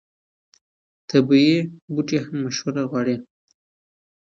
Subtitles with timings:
[1.09, 1.57] طبیعي
[1.93, 3.15] بوټي هم مشوره غواړي.